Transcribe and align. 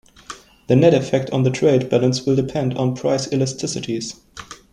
The 0.65 0.75
net 0.75 0.95
effect 0.95 1.29
on 1.29 1.43
the 1.43 1.51
trade 1.51 1.87
balance 1.91 2.25
will 2.25 2.35
depend 2.35 2.75
on 2.75 2.95
price 2.95 3.27
elasticities. 3.27 4.15